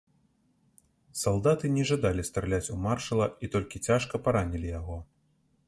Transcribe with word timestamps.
Салдаты 1.23 1.65
не 1.75 1.83
жадалі 1.91 2.25
страляць 2.29 2.63
у 2.77 2.79
маршала 2.87 3.29
і 3.47 3.53
толькі 3.57 3.85
цяжка 3.91 4.25
паранілі 4.27 4.67
яго. 4.79 4.97